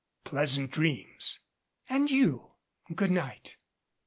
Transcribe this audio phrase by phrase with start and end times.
[0.23, 1.41] "Pleasant dreams."
[1.87, 2.53] "And you
[2.95, 3.57] good night."